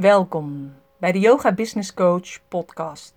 [0.00, 3.14] Welkom bij de Yoga Business Coach podcast.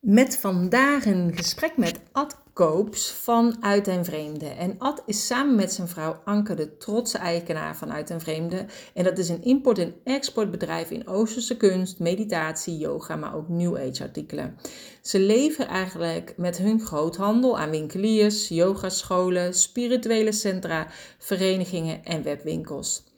[0.00, 4.46] Met vandaag een gesprek met Ad Koops van Uit en Vreemde.
[4.46, 8.66] En Ad is samen met zijn vrouw Anke de trotse eigenaar van Uit en Vreemde.
[8.94, 13.76] En dat is een import- en exportbedrijf in Oosterse kunst, meditatie, yoga, maar ook New
[13.76, 14.56] Age artikelen.
[15.02, 20.86] Ze leveren eigenlijk met hun groothandel aan winkeliers, yogascholen, spirituele centra,
[21.18, 23.08] verenigingen en webwinkels.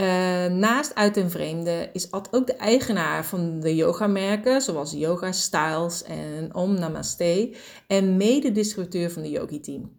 [0.00, 0.04] Uh,
[0.46, 6.02] naast Uit en Vreemde is Ad ook de eigenaar van de yogamerken zoals Yoga Styles
[6.02, 9.98] en Om Namaste en mede-distributeur van de Yogi Team.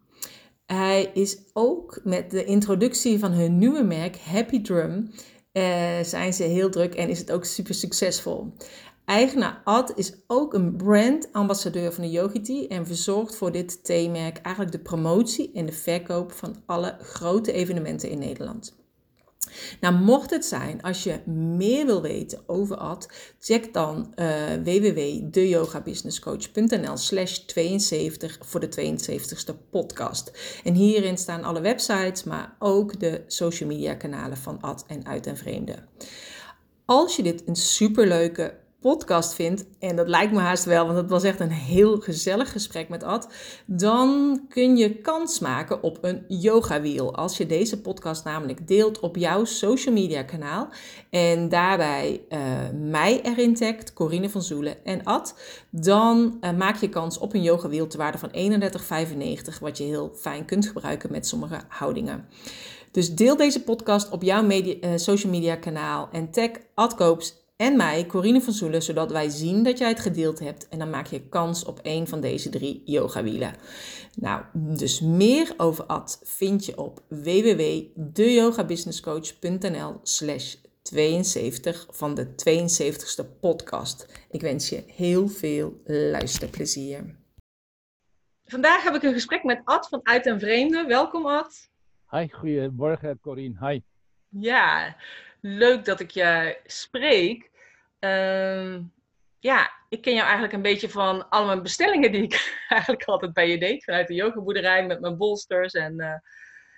[0.65, 5.11] Hij is ook met de introductie van hun nieuwe merk Happy Drum
[5.53, 8.53] uh, zijn ze heel druk en is het ook super succesvol.
[9.05, 14.37] Eigenaar Ad is ook een brandambassadeur van de Yogi Tea en verzorgt voor dit theemerk
[14.37, 18.84] eigenlijk de promotie en de verkoop van alle grote evenementen in Nederland.
[19.81, 24.25] Nou, mocht het zijn, als je meer wil weten over Ad, check dan uh,
[24.63, 30.31] www.deyogabusinesscoach.nl slash 72 voor de 72ste podcast.
[30.63, 35.27] En hierin staan alle websites, maar ook de social media kanalen van Ad en Uit
[35.27, 35.75] en Vreemde.
[36.85, 38.53] Als je dit een superleuke
[38.85, 42.51] podcast vindt, en dat lijkt me haast wel, want het was echt een heel gezellig
[42.51, 43.27] gesprek met Ad,
[43.65, 47.15] dan kun je kans maken op een yogawiel.
[47.15, 50.67] Als je deze podcast namelijk deelt op jouw social media kanaal
[51.09, 52.39] en daarbij uh,
[52.89, 55.35] mij erin tagt, Corine van Zoelen en Ad,
[55.69, 60.11] dan uh, maak je kans op een yogawiel te waarde van 31,95, wat je heel
[60.15, 62.25] fijn kunt gebruiken met sommige houdingen.
[62.91, 67.77] Dus deel deze podcast op jouw media, uh, social media kanaal en tag Adkoops en
[67.77, 70.67] mij, Corine van Zoelen, zodat wij zien dat jij het gedeeld hebt.
[70.67, 73.53] En dan maak je kans op een van deze drie yogawielen.
[74.15, 84.25] Nou, dus meer over Ad vind je op www.deyogabusinesscoach.nl slash 72 van de 72ste podcast.
[84.29, 87.15] Ik wens je heel veel luisterplezier.
[88.45, 90.85] Vandaag heb ik een gesprek met Ad van Uit en Vreemde.
[90.85, 91.69] Welkom Ad.
[92.09, 93.67] Hi, goedemorgen Corine.
[93.67, 93.79] Hi.
[94.29, 94.95] Ja,
[95.45, 97.51] leuk dat ik je spreek.
[97.99, 98.77] Uh,
[99.39, 103.33] ja, ik ken jou eigenlijk een beetje van alle mijn bestellingen die ik eigenlijk altijd
[103.33, 103.83] bij je deed.
[103.83, 106.07] Vanuit de yogaboerderij met mijn bolsters en, uh,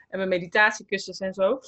[0.09, 1.59] en mijn meditatiekussens en zo.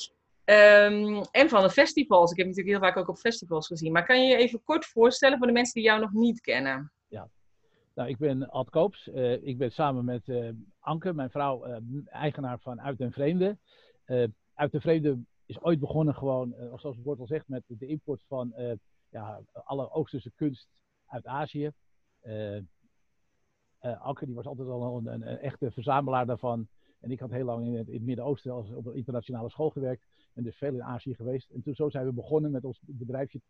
[0.45, 2.31] Um, en van de festivals.
[2.31, 3.91] Ik heb natuurlijk heel vaak ook op festivals gezien.
[3.91, 6.91] Maar kan je je even kort voorstellen voor de mensen die jou nog niet kennen?
[7.07, 7.29] Ja,
[7.95, 9.07] nou, ik ben Ad Koops.
[9.07, 10.49] Uh, ik ben samen met uh,
[10.79, 13.57] Anke, mijn vrouw, eigenaar van Uit en Vreemde.
[14.53, 17.85] Uit en Vreemde is ooit begonnen gewoon, uh, zoals het woord al zegt, met de
[17.85, 18.71] import van uh,
[19.09, 20.67] ja, alle Oosterse kunst
[21.05, 21.71] uit Azië.
[22.23, 22.61] Uh,
[23.79, 26.67] Anke die was altijd al een, een, echte verzamelaar daarvan.
[26.99, 30.05] En ik had heel lang in het, Midden-Oosten als op een internationale school gewerkt.
[30.33, 31.49] En dus veel in Azië geweest.
[31.49, 33.41] En toen zo zijn we begonnen met ons bedrijfje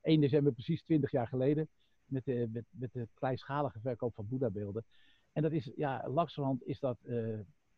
[0.00, 1.68] 1 december precies 20 jaar geleden.
[2.04, 4.84] Met de, met, met kleinschalige verkoop van Boeddha-beelden.
[5.32, 6.98] En dat is, ja, langzamerhand is dat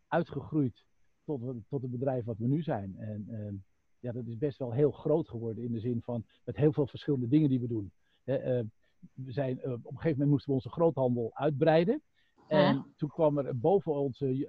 [0.08, 0.84] uitgegroeid
[1.26, 2.96] tot, tot het bedrijf wat we nu zijn.
[2.98, 3.52] En uh,
[3.98, 6.86] ja, dat is best wel heel groot geworden in de zin van met heel veel
[6.86, 7.92] verschillende dingen die we doen.
[8.24, 8.64] He, uh,
[9.12, 12.02] we zijn, uh, op een gegeven moment moesten we onze groothandel uitbreiden.
[12.48, 14.46] En toen kwam er boven ons een,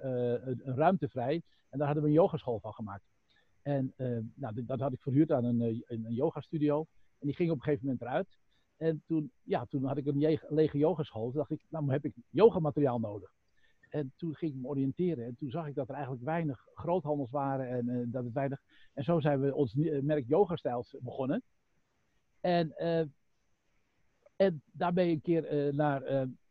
[0.48, 1.42] een, ruimte vrij.
[1.68, 3.04] En daar hadden we een yogaschool van gemaakt.
[3.62, 3.92] En
[4.34, 6.86] nou, dat had ik verhuurd aan een, een, een yogastudio.
[7.18, 8.36] En die ging op een gegeven moment eruit.
[8.76, 11.24] En toen, ja, toen had ik een lege yogaschool.
[11.24, 13.32] Toen dacht ik, nou heb ik yogamateriaal nodig.
[13.88, 15.24] En toen ging ik me oriënteren.
[15.24, 17.68] En toen zag ik dat er eigenlijk weinig groothandels waren.
[17.68, 18.62] En, uh, dat het weinig...
[18.94, 21.42] en zo zijn we ons merk Yoga Styles begonnen.
[22.40, 22.98] En, uh,
[24.36, 26.02] en ik een keer naar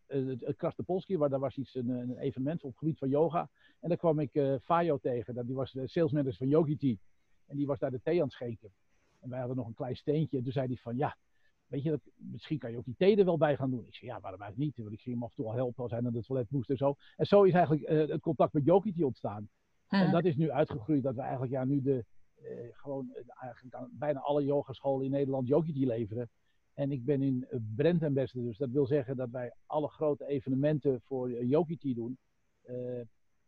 [0.08, 3.50] het Krasnopolski, waar daar was iets, een, een, evenement op het gebied van yoga.
[3.80, 5.34] En daar kwam ik Fayo tegen.
[5.34, 7.00] Dat, die was de salesmanager van Yogi.
[7.46, 8.72] En die was daar de thee aan het schenken.
[9.20, 10.38] En wij hadden nog een klein steentje.
[10.38, 11.18] En toen zei hij van, ja,
[11.68, 13.86] weet je, dat, misschien kan je ook die thee er wel bij gaan doen.
[13.88, 14.86] Ik zei, ja, waarom eigenlijk niet?
[14.86, 16.70] Want ik ging hem af en toe al helpen als hij naar de toilet moest
[16.70, 16.96] en zo.
[17.16, 19.50] En zo is eigenlijk uh, het contact met Jokiti ontstaan.
[19.88, 20.00] Hmm.
[20.00, 22.06] En dat is nu uitgegroeid dat we eigenlijk ja, nu de,
[22.44, 26.30] uh, gewoon eigenlijk aan bijna alle yogascholen in Nederland Jokiti leveren.
[26.74, 31.02] En ik ben in brand ambassador, dus dat wil zeggen dat wij alle grote evenementen
[31.02, 32.18] voor Jokiti doen.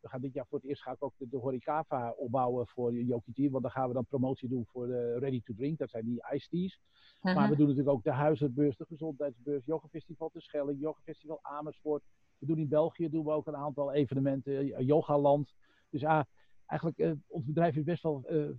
[0.01, 2.93] We gaan dit jaar voor het eerst ga ik ook de, de Horikava opbouwen voor
[2.93, 3.49] Jokiti.
[3.49, 5.77] Want dan gaan we dan promotie doen voor de Ready to Drink.
[5.77, 6.79] Dat zijn die iced teas.
[7.17, 7.35] Uh-huh.
[7.35, 12.03] Maar we doen natuurlijk ook de huizenbeurs, de gezondheidsbeurs, yogafestival te Schelling, yogafestival Amersfoort.
[12.37, 15.53] We doen in België doen we ook een aantal evenementen, yogaland.
[15.89, 16.23] Dus ah,
[16.65, 18.49] eigenlijk, uh, ons bedrijf is best wel uh,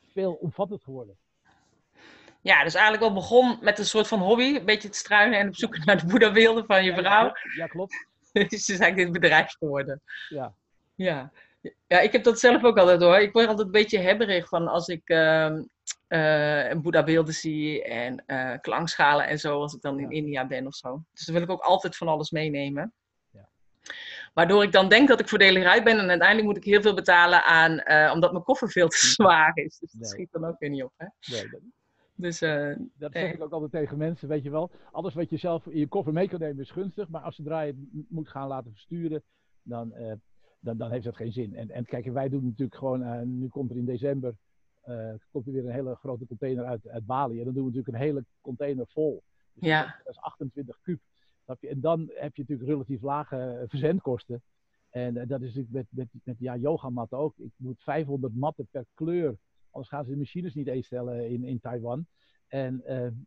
[0.00, 1.16] veel omvattend geworden.
[2.40, 5.48] Ja, dus eigenlijk wel begon met een soort van hobby, een beetje te struinen en
[5.48, 7.24] op zoek naar de boeddha van je vrouw.
[7.24, 8.06] Ja, ja, ja klopt.
[8.32, 10.02] dus is eigenlijk dit bedrijf geworden.
[10.28, 10.54] Ja.
[10.98, 11.32] Ja.
[11.86, 13.18] Ja, ik heb dat zelf ook altijd hoor.
[13.18, 15.58] Ik word altijd een beetje hebberig van als ik uh,
[16.08, 20.74] uh, Boeddha-beelden zie en uh, klankschalen en zo, als ik dan in India ben of
[20.74, 21.02] zo.
[21.12, 22.92] Dus dan wil ik ook altijd van alles meenemen.
[23.30, 23.48] Ja.
[24.34, 26.94] Waardoor ik dan denk dat ik voordelig uit ben en uiteindelijk moet ik heel veel
[26.94, 29.78] betalen aan, uh, omdat mijn koffer veel te zwaar is.
[29.78, 30.10] Dus dat nee.
[30.10, 30.92] schiet dan ook weer niet op.
[30.96, 31.06] Hè?
[31.32, 31.60] Nee, dat...
[32.14, 32.38] Dus,
[32.94, 34.70] dat zeg ik ook altijd tegen mensen, weet je wel.
[34.92, 37.60] Alles wat je zelf in je koffer mee kan nemen is gunstig, maar als zodra
[37.60, 39.22] je het moet gaan laten versturen,
[39.62, 39.92] dan,
[40.60, 41.54] dan, dan heeft dat geen zin.
[41.54, 44.34] En, en kijk, wij doen natuurlijk gewoon, nu komt er in december
[44.88, 47.38] uh, komt er weer een hele grote container uit, uit Bali.
[47.38, 49.22] En dan doen we natuurlijk een hele container vol.
[49.52, 50.00] Dus ja.
[50.04, 51.00] Dat is 28 kub.
[51.60, 54.42] En dan heb je natuurlijk relatief lage eh, verzendkosten.
[54.90, 57.34] En uh, dat is natuurlijk met, met, met ja, yogamatten ook.
[57.36, 59.36] Ik moet 500 matten per kleur.
[59.70, 62.06] Anders gaan ze de machines niet eens stellen in, in Taiwan.
[62.48, 62.82] En,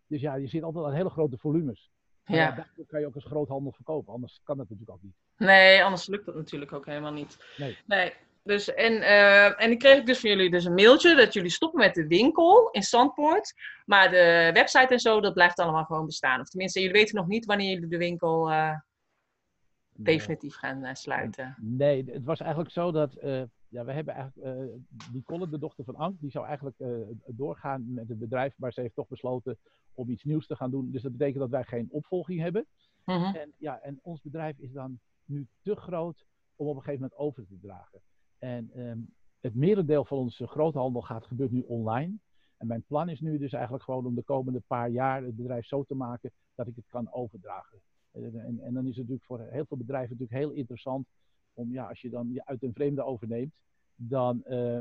[0.07, 1.91] dus ja, je zit altijd aan hele grote volumes.
[2.25, 2.35] Ja.
[2.35, 2.51] ja.
[2.51, 4.13] Daarvoor kan je ook als groothandel verkopen.
[4.13, 5.15] Anders kan dat natuurlijk ook niet.
[5.37, 7.37] Nee, anders lukt dat natuurlijk ook helemaal niet.
[7.57, 7.77] Nee.
[7.85, 8.13] nee.
[8.43, 11.79] Dus, en, uh, en ik kreeg dus van jullie dus een mailtje dat jullie stoppen
[11.79, 13.53] met de winkel in Zandpoort.
[13.85, 16.39] Maar de website en zo, dat blijft allemaal gewoon bestaan.
[16.39, 18.75] Of tenminste, jullie weten nog niet wanneer jullie de winkel uh,
[19.91, 21.55] definitief gaan uh, sluiten.
[21.59, 23.13] Nee, het was eigenlijk zo dat,
[23.69, 24.71] ja, we hebben eigenlijk,
[25.11, 26.77] die Colin, de dochter van Ank, die zou eigenlijk
[27.25, 28.53] doorgaan met het bedrijf.
[28.57, 29.57] Maar ze heeft toch besloten
[29.93, 30.91] om iets nieuws te gaan doen.
[30.91, 32.65] Dus dat betekent dat wij geen opvolging hebben.
[33.03, 33.35] -huh.
[33.35, 37.19] en, ja, en ons bedrijf is dan nu te groot om op een gegeven moment
[37.19, 38.01] over te dragen.
[38.37, 42.17] En um, het merendeel van onze groothandel gaat, gebeurt nu online.
[42.57, 45.65] En mijn plan is nu dus eigenlijk gewoon om de komende paar jaar het bedrijf
[45.65, 47.81] zo te maken dat ik het kan overdragen.
[48.11, 51.07] En, en, en dan is het natuurlijk voor heel veel bedrijven natuurlijk heel interessant
[51.53, 53.53] om, ja, als je dan je uit een vreemde overneemt,
[53.95, 54.79] dan, uh,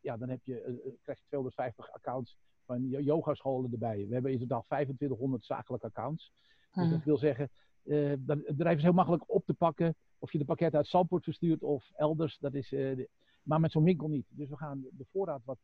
[0.00, 2.36] ja, dan heb je, uh, krijg je 250 accounts
[2.68, 4.06] van yogascholen erbij.
[4.08, 6.32] We hebben in totaal 2500 zakelijke accounts.
[6.72, 6.90] Dus hmm.
[6.90, 7.50] dat wil zeggen,
[7.84, 9.94] uh, dan, het bedrijf is heel makkelijk op te pakken.
[10.18, 12.38] Of je de pakket uit Zandpoort verstuurt of elders.
[12.38, 13.08] Dat is, uh, de,
[13.42, 14.26] maar met zo'n winkel niet.
[14.28, 15.58] Dus we gaan de voorraad wat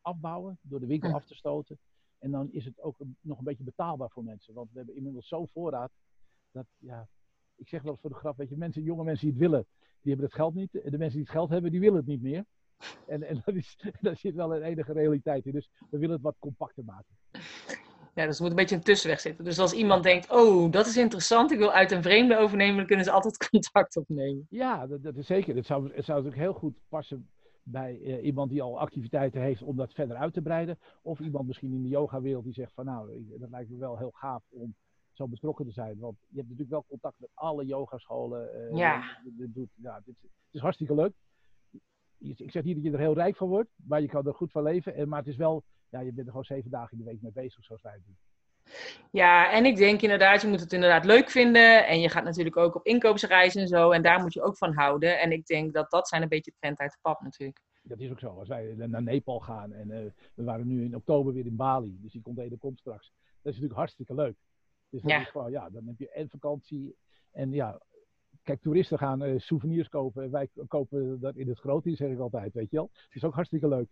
[0.00, 1.78] afbouwen door de winkel af te stoten.
[2.18, 4.54] En dan is het ook een, nog een beetje betaalbaar voor mensen.
[4.54, 5.92] Want we hebben inmiddels zo'n voorraad.
[6.50, 7.08] Dat, ja,
[7.56, 9.66] ik zeg wel eens voor de grap, weet je, mensen, jonge mensen die het willen,
[10.00, 10.74] die hebben het geld niet.
[10.74, 12.44] En de mensen die het geld hebben, die willen het niet meer.
[13.06, 15.52] En, en dat is, daar zit wel een enige realiteit in.
[15.52, 17.16] Dus we willen het wat compacter maken.
[18.14, 19.44] Ja, dus er moet een beetje een tussenweg zitten.
[19.44, 22.86] Dus als iemand denkt, oh, dat is interessant, ik wil uit een vreemde overnemen, dan
[22.86, 24.46] kunnen ze altijd contact opnemen.
[24.50, 25.56] Ja, dat, dat is zeker.
[25.56, 27.28] Het zou, het zou natuurlijk heel goed passen
[27.62, 30.78] bij uh, iemand die al activiteiten heeft om dat verder uit te breiden.
[31.02, 34.12] Of iemand misschien in de yoga-wereld die zegt van nou, dat lijkt me wel heel
[34.14, 34.74] gaaf om
[35.12, 35.98] zo betrokken te zijn.
[35.98, 38.70] Want je hebt natuurlijk wel contact met alle yogascholen.
[38.70, 39.20] Uh, ja.
[39.24, 41.12] Doet, ja het, het is hartstikke leuk.
[42.18, 44.50] Ik zeg niet dat je er heel rijk van wordt, maar je kan er goed
[44.50, 44.94] van leven.
[44.94, 47.22] En, maar het is wel ja, je bent er gewoon zeven dagen in de week
[47.22, 48.16] mee bezig, zoals wij het doen.
[49.10, 51.86] Ja, en ik denk inderdaad, je moet het inderdaad leuk vinden.
[51.86, 53.90] En je gaat natuurlijk ook op inkoopsreizen en zo.
[53.90, 55.20] En daar moet je ook van houden.
[55.20, 57.60] En ik denk dat dat zijn een beetje het trend uit de pap natuurlijk.
[57.82, 58.38] Dat is ook zo.
[58.38, 59.98] Als wij naar Nepal gaan en uh,
[60.34, 61.98] we waren nu in oktober weer in Bali.
[62.00, 63.12] Dus die container komt straks.
[63.22, 64.36] Dat is natuurlijk hartstikke leuk.
[64.90, 65.24] Dus ja.
[65.24, 66.96] Gewoon, ja, dan heb je en vakantie.
[67.30, 67.80] En ja,
[68.48, 70.30] kijk, toeristen gaan uh, souvenirs kopen.
[70.30, 72.90] Wij kopen dat in het grote, zeg ik altijd, weet je wel.
[72.92, 73.88] Het is ook hartstikke leuk.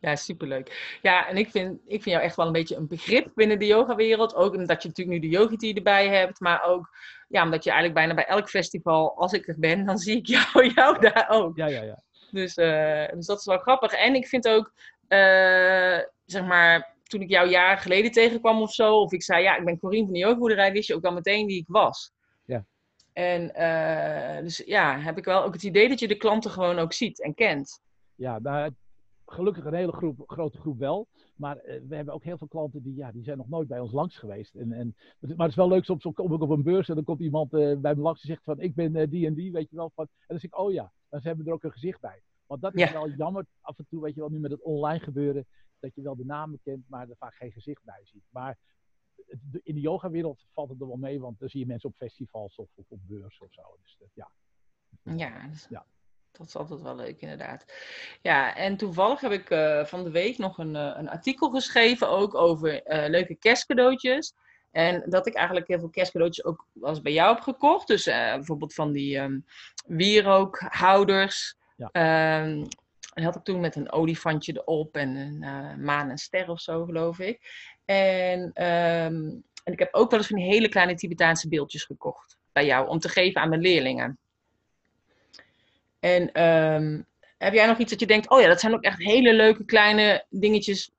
[0.00, 0.98] Ja, superleuk.
[1.02, 3.66] Ja, en ik vind, ik vind jou echt wel een beetje een begrip binnen de
[3.66, 4.34] yogawereld.
[4.34, 6.40] Ook omdat je natuurlijk nu de yogiti erbij hebt.
[6.40, 6.96] Maar ook
[7.28, 10.26] ja, omdat je eigenlijk bijna bij elk festival, als ik er ben, dan zie ik
[10.26, 11.56] jou, jou daar ook.
[11.56, 12.02] Ja, ja, ja.
[12.30, 13.92] Dus, uh, dus dat is wel grappig.
[13.92, 14.72] En ik vind ook,
[15.08, 19.00] uh, zeg maar, toen ik jou jaren geleden tegenkwam of zo.
[19.00, 20.72] Of ik zei, ja, ik ben Corine van de yogaboerderij.
[20.72, 22.12] Wist je ook al meteen wie ik was.
[22.44, 22.64] Ja.
[23.14, 26.78] En uh, dus ja, heb ik wel ook het idee dat je de klanten gewoon
[26.78, 27.82] ook ziet en kent.
[28.14, 28.70] Ja, nou,
[29.26, 31.08] gelukkig een hele groep, grote groep wel.
[31.36, 33.80] Maar uh, we hebben ook heel veel klanten die, ja, die zijn nog nooit bij
[33.80, 34.54] ons langs geweest.
[34.54, 37.04] En, en, maar het is wel leuk, soms kom ik op een beurs en dan
[37.04, 39.70] komt iemand uh, bij me langs en zegt van ik ben die en die, weet
[39.70, 39.90] je wel.
[39.94, 42.22] Van, en dan zeg ik, oh ja, dan hebben we er ook een gezicht bij.
[42.46, 42.92] Want dat is ja.
[42.92, 45.46] wel jammer af en toe, weet je wel, nu met het online gebeuren,
[45.80, 48.24] dat je wel de namen kent, maar er vaak geen gezicht bij ziet.
[48.30, 48.58] Maar
[49.62, 52.56] in de yogawereld valt het er wel mee, want dan zie je mensen op festivals
[52.56, 53.62] of, of op beurs of zo.
[53.82, 54.30] Dus dat, ja.
[55.16, 55.86] Ja, dus ja.
[56.32, 57.64] Dat is altijd wel leuk, inderdaad.
[58.22, 62.08] Ja, en toevallig heb ik uh, van de week nog een, uh, een artikel geschreven
[62.08, 64.34] ook over uh, leuke kerstcadeautjes.
[64.70, 67.86] En dat ik eigenlijk heel veel kerstcadeautjes ook was bij jou heb gekocht.
[67.86, 69.44] Dus bijvoorbeeld van die um,
[69.86, 71.56] wierookhouders.
[71.76, 72.42] Ja.
[72.42, 72.66] Um,
[73.14, 76.84] dat had ik toen met een olifantje erop en een maan en ster of zo,
[76.84, 77.40] geloof ik.
[77.84, 82.36] En, um, en ik heb ook wel eens van die hele kleine Tibetaanse beeldjes gekocht
[82.52, 82.88] bij jou.
[82.88, 84.18] Om te geven aan mijn leerlingen.
[86.00, 87.06] En um,
[87.38, 89.64] heb jij nog iets dat je denkt, oh ja, dat zijn ook echt hele leuke
[89.64, 90.90] kleine dingetjes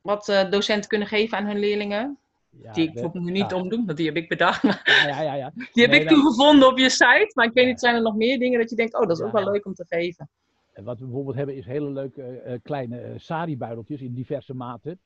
[0.00, 2.18] wat uh, docenten kunnen geven aan hun leerlingen?
[2.62, 3.56] Ja, die ik bijvoorbeeld nu niet ja.
[3.56, 4.62] omdoen, want die heb ik bedacht.
[4.62, 5.52] Ja, ja, ja.
[5.72, 7.30] Die heb nee, ik toen gevonden op je site.
[7.34, 9.24] Maar ik weet niet, zijn er nog meer dingen dat je denkt, oh, dat is
[9.24, 10.28] ook wel leuk om te geven?
[10.72, 14.98] En wat we bijvoorbeeld hebben is hele leuke kleine sari-buideltjes in diverse maten.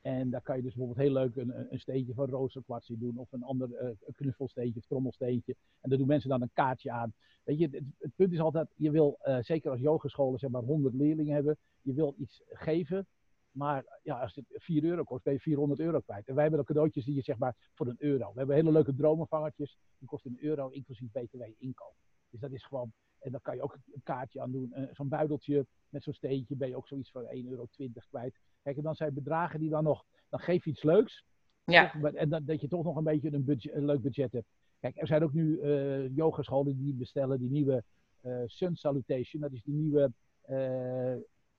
[0.00, 3.18] En daar kan je dus bijvoorbeeld heel leuk een, een steentje van rozenkwartsie doen.
[3.18, 5.56] Of een ander uh, knuffelsteentje trommelsteentje.
[5.80, 7.12] En daar doen mensen dan een kaartje aan.
[7.44, 10.62] Weet je, het, het punt is altijd, je wil, uh, zeker als yogescholen zeg maar
[10.62, 11.58] 100 leerlingen hebben.
[11.82, 13.06] Je wil iets geven.
[13.50, 16.28] Maar ja, als het 4 euro kost, ben je 400 euro kwijt.
[16.28, 18.32] En wij hebben dan cadeautjes die je zeg maar voor een euro.
[18.32, 19.78] We hebben hele leuke dromenvangertjes.
[19.98, 21.94] Die kosten een euro, inclusief btw inkoop.
[22.30, 24.72] Dus dat is gewoon, en dan kan je ook een kaartje aan doen.
[24.76, 27.68] Uh, zo'n buideltje met zo'n steentje ben je ook zoiets van 1,20 euro
[28.10, 28.38] kwijt.
[28.62, 31.24] Kijk, en dan zijn bedragen die dan nog, dan geef je iets leuks.
[31.64, 31.94] Ja.
[32.14, 34.48] En dat, dat je toch nog een beetje een, budget, een leuk budget hebt.
[34.78, 37.84] Kijk, er zijn ook nu uh, yogascholen die bestellen die nieuwe
[38.22, 39.42] uh, Sun Salutation.
[39.42, 40.12] Dat is die nieuwe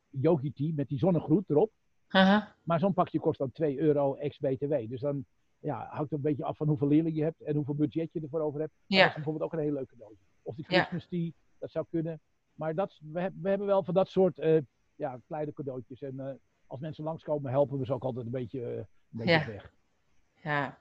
[0.09, 1.71] yogi tea met die zonnegroet erop.
[2.09, 2.43] Uh -huh.
[2.63, 4.89] Maar zo'n pakje kost dan 2 euro ex-BTW.
[4.89, 5.25] Dus dan
[5.59, 8.21] ja, hangt het een beetje af van hoeveel leerlingen je hebt en hoeveel budget je
[8.21, 8.73] ervoor over hebt.
[8.85, 8.97] Ja.
[8.97, 10.17] Dat is bijvoorbeeld ook een hele leuke doos.
[10.41, 11.07] Of die Christmas ja.
[11.09, 12.21] tea, dat zou kunnen.
[12.53, 14.37] Maar dat, we, we hebben wel van dat soort
[14.95, 16.01] ja, kleine cadeautjes.
[16.01, 19.45] En als mensen langskomen, helpen we ze ook altijd een beetje, een beetje Ja.
[19.45, 19.71] weg.
[20.43, 20.77] Ja.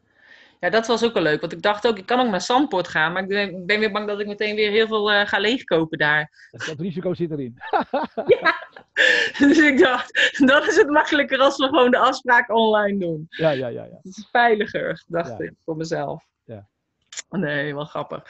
[0.61, 1.41] ja, dat was ook wel leuk.
[1.41, 3.13] Want ik dacht ook, ik kan ook naar Zandpoort gaan.
[3.13, 5.39] Maar ik ben, ik ben weer bang dat ik meteen weer heel veel eh, ga
[5.39, 6.49] leegkopen daar.
[6.51, 7.57] Dat, dat risico zit erin.
[9.39, 13.27] Dus ik dacht, dan is het makkelijker als we gewoon de afspraak online doen.
[13.29, 13.97] ja, ja, ja, ja.
[14.03, 15.39] Het is veiliger, dacht Ja.
[15.45, 16.25] ik voor mezelf.
[17.31, 18.23] Nee, wel grappig.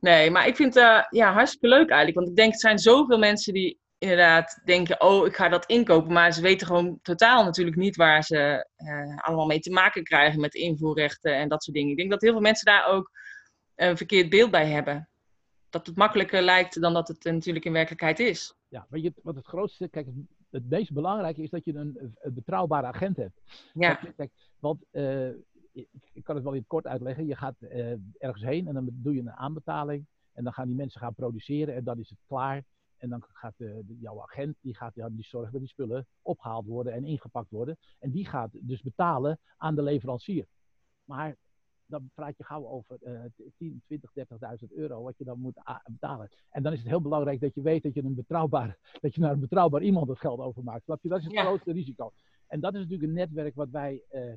[0.00, 2.18] Nee, maar ik vind het eh, ja, hartstikke leuk eigenlijk.
[2.18, 6.12] Want ik denk, er zijn zoveel mensen die inderdaad denken, oh, ik ga dat inkopen.
[6.12, 10.40] Maar ze weten gewoon totaal natuurlijk niet waar ze eh, allemaal mee te maken krijgen
[10.40, 11.90] met invoerrechten en dat soort dingen.
[11.90, 13.10] Ik denk dat heel veel mensen daar ook
[13.74, 15.08] een verkeerd beeld bij hebben.
[15.70, 18.54] Dat het makkelijker lijkt dan dat het eh, natuurlijk in werkelijkheid is.
[18.68, 20.06] ja, weet je, wat het grootste, kijk,
[20.50, 23.40] het, meest belangrijke is dat je een, een betrouwbare agent hebt.
[23.72, 24.84] Ja, Kijk, want
[26.12, 27.26] ik, kan het wel in kort uitleggen.
[27.26, 30.06] Je gaat eh, ergens heen en dan doe je een aanbetaling.
[30.32, 32.64] En dan gaan die mensen gaan produceren en dan is het klaar.
[32.96, 36.06] En dan gaat de, de- jouw agent, die gaat ja, die zorgen dat die spullen
[36.22, 37.76] opgehaald worden en ingepakt worden.
[37.98, 40.46] En die gaat dus betalen aan de leverancier.
[41.04, 41.36] Maar
[41.86, 43.20] dan praat je gauw over eh
[43.56, 44.10] 10, 20,
[44.64, 45.54] 30.000 euro wat je dan moet
[45.86, 46.28] betalen.
[46.50, 49.20] En dan is het heel belangrijk dat je weet dat je, een betrouwbaar, dat je
[49.20, 50.84] naar een betrouwbaar iemand het geld overmaakt.
[50.84, 51.08] Snap je?
[51.08, 51.44] Dat is het Ja.
[51.44, 52.12] grootste risico.
[52.46, 54.32] En dat is natuurlijk een netwerk wat wij eh,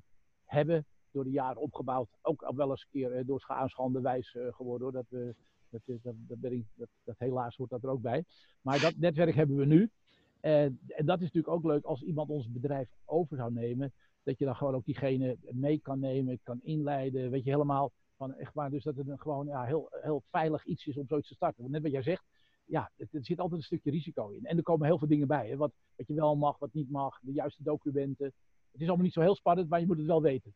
[0.45, 2.09] hebben door de jaren opgebouwd.
[2.21, 4.83] Ook wel eens een keer eh, door aanschande wijs eh, geworden.
[4.83, 4.91] Hoor.
[4.91, 5.35] Dat, we,
[5.69, 8.23] dat, is- dat, dat, ik, dat, dat helaas hoort dat er ook bij.
[8.61, 9.89] Maar dat netwerk hebben we nu.
[10.39, 13.93] En, en dat is natuurlijk ook leuk als iemand ons bedrijf over zou nemen.
[14.23, 17.29] Dat je dan gewoon ook diegene mee kan nemen, kan inleiden.
[17.31, 18.69] Weet je helemaal van echt waar.
[18.69, 21.61] Dus dat het een gewoon ja, heel, heel veilig iets is om zoiets te starten.
[21.61, 22.23] Want net wat jij zegt,
[22.65, 24.45] ja, er zit altijd een stukje risico in.
[24.45, 25.49] En er komen heel veel dingen bij.
[25.49, 25.55] Hè?
[25.57, 28.33] Wat, wat je wel mag, wat niet mag, de juiste documenten.
[28.71, 30.53] Het is allemaal niet zo heel spannend, maar je moet het wel weten.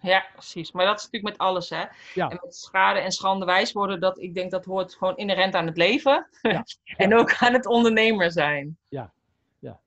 [0.00, 0.72] Ja, precies.
[0.72, 1.84] Maar dat is natuurlijk met alles, hè.
[2.14, 2.28] Ja.
[2.28, 5.66] En met schade en schande wijs worden, dat, ik denk dat hoort gewoon inherent aan
[5.66, 6.28] het leven.
[6.42, 6.64] Ja.
[6.96, 8.78] en ook aan het ondernemer zijn.
[8.88, 9.12] Ja.
[9.58, 9.80] Ja.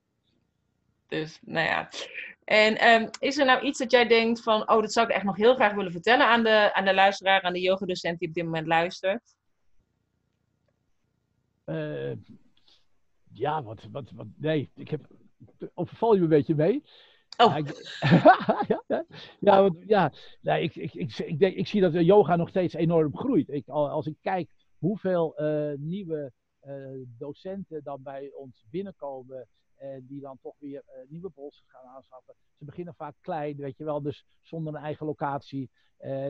[1.08, 1.90] Dus, nou ja.
[2.44, 5.24] En ehm, is er nou iets dat jij denkt van, oh, dat zou ik echt
[5.24, 8.34] nog heel graag willen vertellen aan de, aan de luisteraar, aan de yogadocent die op
[8.34, 9.36] dit moment luistert?
[11.64, 12.12] Eh,
[13.32, 15.08] ja, wat, wat, wat, nee, ik heb,
[15.74, 16.84] overval je me een beetje mee.
[17.38, 17.58] Oh.
[18.68, 18.84] Ja,
[19.40, 20.12] ja, ja,
[20.42, 23.50] nee, ik, ik, ik, ik, denk, ik zie dat yoga nog steeds enorm groeit.
[23.50, 26.74] Ik, al- als ik kijk hoeveel eh, nieuwe eh,
[27.18, 32.36] docenten dan bij ons binnenkomen en die dan toch weer eh, nieuwe bolsters gaan aanschaffen.
[32.58, 35.70] Ze beginnen vaak klein, weet je wel, dus zonder een eigen locatie.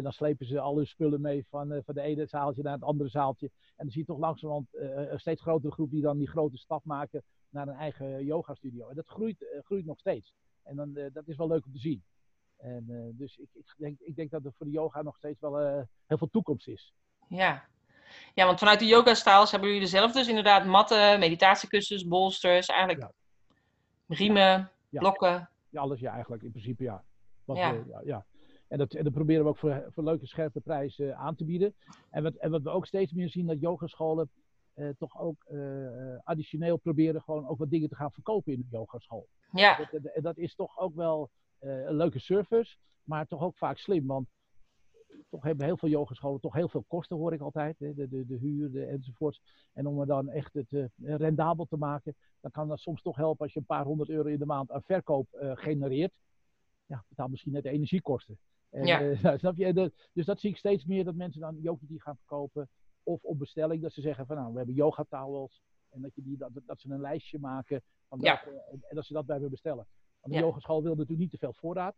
[0.02, 3.10] Dan slepen ze al hun spullen mee van, van de ene zaaltje naar het andere
[3.10, 3.48] zaaltje.
[3.48, 6.86] En dan zie je toch langzamerhand een steeds grotere groep die dan die grote stap
[6.86, 8.90] maken naar een eigen yogastudio.
[8.90, 10.34] En dat groeit, groeit nog steeds.
[10.64, 12.04] En dan, eh, dat is wel leuk om te zien.
[12.58, 15.40] En, eh, dus ik, ik, denk, ik denk dat er voor de yoga nog steeds
[15.40, 16.94] wel eh, heel veel toekomst is.
[17.28, 17.70] Ja.
[18.34, 23.12] Ja, want vanuit de yoga-styles hebben jullie zelf dus inderdaad matten, meditatiekussens, bolsters, eigenlijk Ja.
[24.08, 25.00] riemen, Ja.
[25.00, 25.50] blokken.
[25.70, 27.04] Ja, alles ja, eigenlijk, in principe ja.
[27.46, 27.84] Wat, Ja.
[28.04, 28.26] ja.
[28.68, 31.76] En, dat, en dat proberen we ook voor, voor leuke, scherpe prijzen aan te bieden.
[32.10, 34.30] En wat, en wat we ook steeds meer zien, dat yogascholen
[34.98, 38.68] toch ook eh, eh, additioneel proberen gewoon ook wat dingen te gaan verkopen in de
[38.78, 39.28] yogaschool.
[39.52, 43.58] Ja, Dat, dat, dat is toch ook wel eh, een leuke service, maar toch ook
[43.58, 44.06] vaak slim.
[44.08, 44.28] Want
[45.30, 47.80] toch hebben heel veel yogascholen toch heel veel kosten, hoor ik altijd.
[47.80, 47.94] Hè?
[47.94, 49.42] De, de, de huur de, enzovoorts.
[49.74, 53.16] En om er dan echt het eh, rendabel te maken, dan kan dat soms toch
[53.16, 56.14] helpen als je een paar honderd euro in de maand aan verkoop eh, genereert.
[56.86, 58.38] Ja, betaal misschien net de energiekosten.
[58.70, 59.02] En, Ja.
[59.10, 59.92] eh, nou, snap je?
[60.14, 62.70] Dus dat zie ik steeds meer dat mensen dan yoga die gaan verkopen.
[63.04, 65.62] Of op bestelling, dat ze zeggen van nou, we hebben yoga towels.
[65.90, 68.44] En dat, je die, dat, dat ze een lijstje maken van Ja.
[68.44, 69.88] en, en dat ze dat bij me bestellen.
[70.20, 70.46] Want de Ja.
[70.46, 71.96] yogaschool wil natuurlijk niet te veel voorraad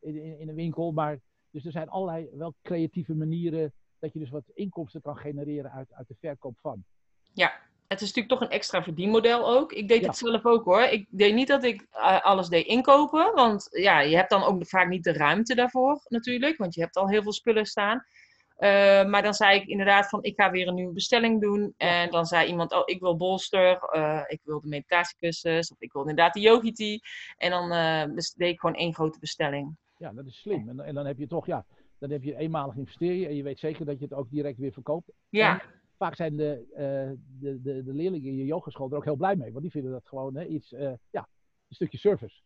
[0.00, 0.92] in, in, in een winkel.
[0.92, 1.20] Maar
[1.50, 5.92] dus er zijn allerlei wel creatieve manieren dat je dus wat inkomsten kan genereren uit,
[5.92, 6.84] uit de verkoop van.
[7.32, 7.52] ja.
[7.88, 9.72] het is natuurlijk toch een extra verdienmodel ook.
[9.72, 10.82] Ik deed het zelf ook hoor.
[10.82, 13.34] Ik deed niet dat ik eh, alles deed inkopen.
[13.34, 16.56] Want ja, je hebt dan ook vaak niet de ruimte daarvoor natuurlijk.
[16.56, 18.04] Want je hebt al heel veel spullen staan.
[18.58, 21.74] Uh, maar dan zei ik inderdaad van ik ga weer een nieuwe bestelling doen.
[21.76, 25.92] En dan zei iemand, oh ik wil bolster, uh, ik wil de meditatiekussens of ik
[25.92, 27.00] wil inderdaad de yogiti.
[27.36, 27.68] En dan
[28.36, 29.76] deed ik gewoon één grote bestelling.
[29.96, 30.68] Ja, dat is slim.
[30.68, 31.64] En, en dan heb je toch, ja,
[31.98, 34.72] dan heb je eenmalig investeren en je weet zeker dat je het ook direct weer
[34.72, 35.12] verkoopt.
[35.28, 35.62] Ja
[35.98, 36.66] vaak zijn de,
[37.38, 39.50] de, de, de, leerlingen in je yogeschool er ook heel blij mee.
[39.50, 40.70] Want die vinden dat gewoon hè, iets,
[41.10, 41.28] ja,
[41.68, 42.40] een stukje service.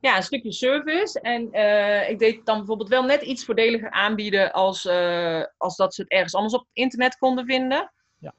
[0.00, 1.20] Ja, een stukje service.
[1.20, 4.88] En uh, ik deed dan bijvoorbeeld wel net iets voordeliger aanbieden als,
[5.56, 7.92] als dat ze het ergens anders op internet konden vinden.
[8.18, 8.34] Ja.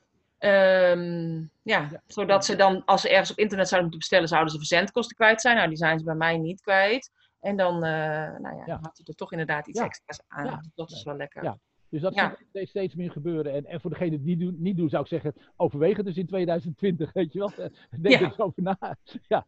[0.92, 4.52] Um, ja, ja, zodat ze dan, als ze ergens op internet zouden moeten bestellen, zouden
[4.52, 5.56] ze verzendkosten kwijt zijn.
[5.56, 7.12] Nou, die zijn ze bij mij niet kwijt.
[7.40, 8.80] En dan, nou ja, ja.
[8.82, 10.72] had hij er toch inderdaad iets extra's aan.
[10.76, 11.44] Dat is wel lekker.
[11.44, 11.58] Ja.
[11.90, 12.38] Dus dat ja.
[12.50, 13.54] steeds, steeds meer gebeuren.
[13.54, 17.14] En, en voor degene die niet doen, zou ik zeggen, overweeg het dus in 2020,
[17.14, 17.52] weet je wel.
[18.02, 18.26] Denk ja.
[18.26, 18.98] er over na.
[19.28, 19.46] Ja.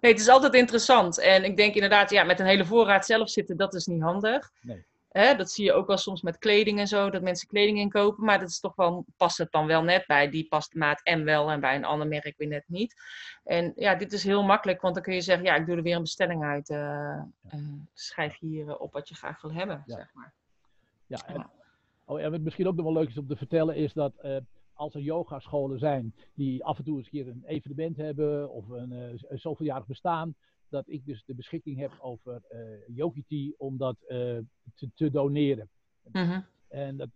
[0.00, 1.18] Nee, het is altijd interessant.
[1.20, 4.50] En ik denk inderdaad, ja, met een hele voorraad zelf zitten, dat is niet handig.
[4.60, 4.86] Nee.
[5.08, 8.24] Hè, dat zie je ook wel soms met kleding en zo, dat mensen kleding inkopen.
[8.24, 10.30] Maar dat is toch wel, past het dan wel net bij.
[10.30, 12.94] Die past de maat M wel en bij een ander merk weer net niet.
[13.44, 15.82] En ja, dit is heel makkelijk, want dan kun je zeggen, ja, ik doe er
[15.82, 16.70] weer een bestelling uit.
[16.70, 16.78] Uh,
[17.54, 19.96] uh, schrijf hier op wat je graag wil hebben, ja.
[19.96, 20.32] zeg maar.
[21.06, 21.50] Ja, en,
[22.04, 24.36] oh, en wat misschien ook nog wel leuk is om te vertellen, is dat uh,
[24.78, 28.68] als er yogascholen zijn die af en toe eens een keer een evenement hebben of
[28.68, 30.34] een, uh, een zoveeljarig bestaan,
[30.68, 34.44] dat ik dus de beschikking heb over uh, Yogiti om dat te,
[34.94, 35.68] te, doneren.
[36.12, 36.44] Mm-hmm.
[36.68, 37.08] En dat,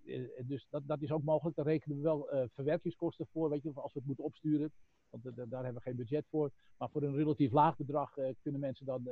[0.47, 1.57] dus dat, dat is ook mogelijk.
[1.57, 4.73] Daar rekenen we wel verwerkingskosten voor, weet je, als we het moeten opsturen.
[5.11, 6.51] Want daar hebben we geen budget voor.
[6.79, 9.09] Maar voor een relatief laag bedrag kunnen mensen dan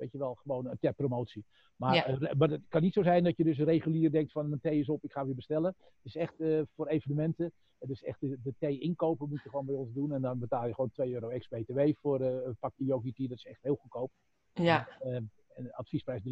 [0.00, 1.44] weet je wel, gewoon ter promotie.
[1.76, 4.60] Maar, eh, maar het kan niet zo zijn dat je dus regulier denkt van mijn
[4.60, 5.74] thee is op, ik ga weer bestellen.
[5.78, 7.52] Het is echt uh, voor evenementen.
[7.78, 10.12] Het is echt de, de, thee inkopen moet je gewoon bij ons doen.
[10.12, 13.28] En dan betaal je gewoon 2 euro ex-BTW voor uh, een pakje yogi tea.
[13.28, 14.10] Dat is echt heel goedkoop.
[14.52, 14.88] Ja.
[15.00, 16.22] En, en adviesprijs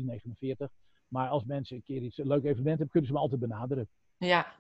[0.59, 0.67] 3,49.
[1.09, 3.89] Maar als mensen een keer iets een leuk evenement hebben, kunnen ze me altijd benaderen.
[4.17, 4.55] Ja,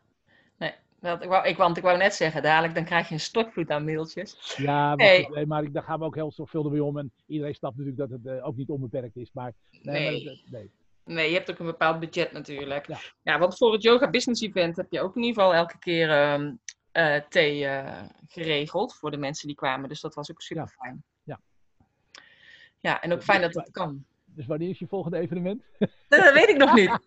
[0.59, 3.21] nee, dat, ik, wou, ik, want ik wou net zeggen, dadelijk dan krijg je een
[3.21, 4.55] stokvloed aan mailtjes.
[4.57, 5.45] Ja, maar, hey.
[5.47, 6.99] maar daar gaan we ook heel zorgvuldig mee om.
[6.99, 9.31] En iedereen snapt natuurlijk dat het uh, ook niet onbeperkt is.
[9.33, 10.25] Maar nee, nee.
[10.25, 10.71] Maar, nee.
[11.05, 11.29] nee.
[11.29, 12.87] je hebt ook een bepaald budget natuurlijk.
[12.87, 12.99] Ja.
[13.23, 13.39] ja.
[13.39, 16.51] want voor het Yoga Business Event heb je ook in ieder geval elke keer uh,
[16.93, 19.89] uh, thee eh, geregeld voor de mensen die kwamen.
[19.89, 21.03] Dus dat was ook super fijn.
[21.23, 21.41] Ja.
[22.81, 24.05] Ja, en ook fijn dat dat kan.
[24.25, 25.63] Dus wanneer is je volgende evenement?
[26.09, 26.91] Dat weet ik nog niet.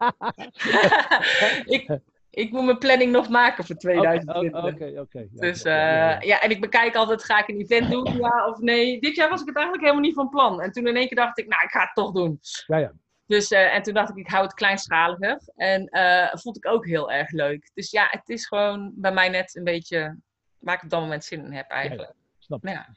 [1.75, 1.99] ik,
[2.31, 4.63] ik moet mijn planning nog maken voor 2020.
[4.63, 5.27] Oké, oké.
[5.31, 8.99] dus uh, ja, en ik bekijk altijd, ga ik een event doen, ja of nee.
[8.99, 10.61] Dit jaar was ik het eigenlijk helemaal niet van plan.
[10.61, 12.39] En toen in één keer dacht ik, nou, ik ga het toch doen.
[12.67, 12.93] Ja, ja.
[13.25, 15.41] Dus, uh, en toen dacht ik, ik hou het kleinschaliger.
[15.55, 17.71] En uh, vond ik ook heel erg leuk.
[17.73, 20.17] Dus ja, het is gewoon bij mij net een beetje
[20.59, 22.09] waar ik op dat moment zin in heb eigenlijk.
[22.09, 22.35] Ja, ja.
[22.39, 22.95] Snap ja.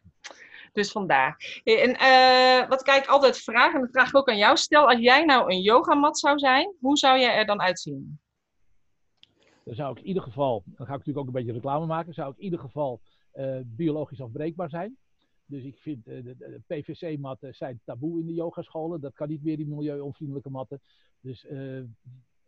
[0.72, 1.60] Dus vandaar.
[1.64, 1.90] En
[2.68, 4.56] wat ik eigenlijk altijd vraag, en dat vraag ik ook aan jou.
[4.56, 8.18] Stel, als jij nou een yogamat zou zijn, hoe zou jij er dan uitzien?
[9.64, 12.14] Dan zou ik in ieder geval, dan ga ik natuurlijk ook een beetje reclame maken,
[12.14, 13.00] zou ik in ieder geval
[13.34, 14.96] uh, biologisch afbreekbaar zijn.
[15.46, 19.00] Dus ik vind uh, de, PVC-matten zijn taboe in de yogascholen.
[19.00, 20.80] Dat kan niet meer, die milieu-onvriendelijke matten.
[21.20, 21.76] Dus uh,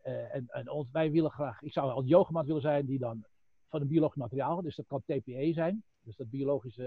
[0.03, 3.25] en, en ons, wij willen graag, ik zou een yogamat willen zijn die dan
[3.69, 6.81] van een biologisch materiaal, dus dat kan TPE zijn, dus dat biologisch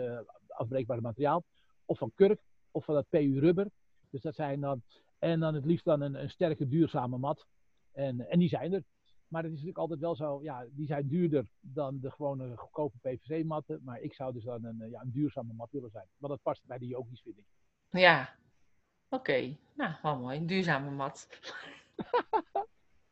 [0.48, 1.44] afbreekbare materiaal,
[1.86, 3.68] of van kurk, of van dat PU-rubber.
[4.10, 4.82] Dus dat zijn dan,
[5.20, 7.46] en dan het liefst dan een, een sterke, duurzame mat.
[7.92, 8.84] En, en die zijn er.
[9.30, 12.98] Maar het is natuurlijk altijd wel zo, ja, die zijn duurder dan de gewone goedkope
[13.02, 13.82] PVC-matten.
[13.84, 16.08] Maar ik zou dus dan een, eh, ja, een duurzame mat willen zijn.
[16.18, 17.46] Want dat past bij de yogis, vind ik.
[17.90, 18.36] Ja,
[19.10, 19.58] oké.
[19.74, 20.38] Nou, wel mooi.
[20.38, 21.28] Een duurzame mat.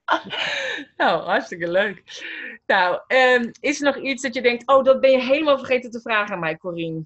[0.98, 2.04] nou, hartstikke leuk.
[2.66, 5.92] Nou, um, is er nog iets dat je denkt, oh, dat ben je helemaal vergeten
[5.92, 7.06] te vragen aan mij, Corine?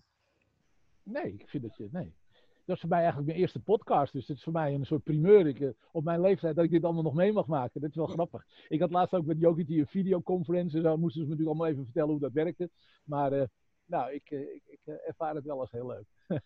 [1.04, 2.14] Nee, ik vind dat je, nee
[2.72, 4.14] dat is voor mij eigenlijk mijn eerste podcast.
[4.14, 5.48] Dus het is voor mij een soort primeur.
[5.48, 7.82] Ik, uh, op mijn leeftijd dat ik dit allemaal nog mee mag maken.
[7.82, 8.46] Dat is wel grappig.
[8.68, 10.78] Ik had laatst ook met Yogiti een videoconferentie.
[10.78, 12.70] En zo moesten ze me natuurlijk allemaal even vertellen hoe dat werkte.
[13.04, 13.44] Maar uh,
[13.86, 16.06] nou, ik, uh, ik, ik ervaar het wel als heel leuk.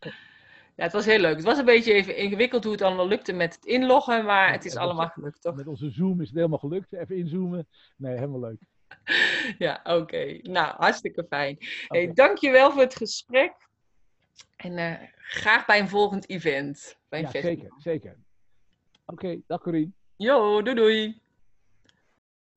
[0.75, 1.35] ja, het was heel leuk.
[1.35, 4.25] Het was een beetje even ingewikkeld hoe het allemaal lukte met het inloggen.
[4.25, 5.55] Maar het is ja, allemaal gelukt, toch?
[5.55, 6.93] Met onze Zoom is het helemaal gelukt.
[6.93, 7.67] Even inzoomen.
[7.97, 8.61] Nee, helemaal leuk.
[9.65, 10.39] ja, oké.
[10.41, 11.55] Nou, hartstikke fijn.
[11.55, 12.03] Okay.
[12.03, 13.53] Hey, dankjewel voor het gesprek.
[14.55, 16.97] En uh, graag bij een volgend event.
[17.09, 18.17] Bij een ja, zeker, zeker.
[19.05, 19.91] Oké, okay, dag Corine.
[20.15, 21.23] Jo, doei doei.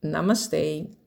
[0.00, 0.97] Namaste.